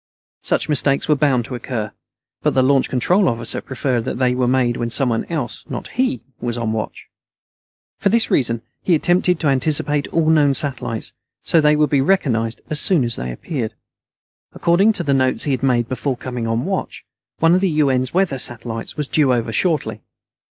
Such 0.41 0.67
mistakes 0.67 1.07
were 1.07 1.13
bound 1.15 1.45
to 1.45 1.53
occur, 1.53 1.91
but 2.41 2.55
the 2.55 2.63
Launch 2.63 2.89
Control 2.89 3.29
Officer 3.29 3.61
preferred 3.61 4.03
that 4.05 4.17
they 4.17 4.33
be 4.33 4.47
made 4.47 4.75
when 4.77 4.89
someone 4.89 5.25
else, 5.25 5.63
not 5.69 5.89
he, 5.89 6.23
was 6.39 6.57
on 6.57 6.73
watch. 6.73 7.05
For 7.99 8.09
this 8.09 8.31
reason 8.31 8.63
he 8.81 8.95
attempted 8.95 9.39
to 9.39 9.47
anticipate 9.47 10.07
all 10.07 10.31
known 10.31 10.55
satellites, 10.55 11.13
so 11.43 11.61
they 11.61 11.75
would 11.75 11.91
be 11.91 12.01
recognized 12.01 12.61
as 12.71 12.79
soon 12.79 13.03
as 13.03 13.15
they 13.15 13.31
appeared. 13.31 13.75
According 14.53 14.93
to 14.93 15.03
the 15.03 15.13
notes 15.13 15.43
he 15.43 15.51
had 15.51 15.61
made 15.61 15.87
before 15.87 16.17
coming 16.17 16.47
on 16.47 16.65
watch, 16.65 17.05
one 17.37 17.53
of 17.53 17.61
the 17.61 17.79
UN's 17.81 18.11
weather 18.11 18.39
satellites 18.39 18.97
was 18.97 19.07
due 19.07 19.31
over 19.31 19.53
shortly. 19.53 20.01